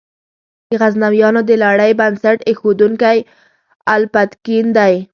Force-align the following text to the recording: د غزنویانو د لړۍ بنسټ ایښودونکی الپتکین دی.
د 0.69 0.71
غزنویانو 0.81 1.41
د 1.49 1.51
لړۍ 1.63 1.91
بنسټ 1.99 2.37
ایښودونکی 2.49 3.17
الپتکین 3.93 4.65
دی. 4.77 4.93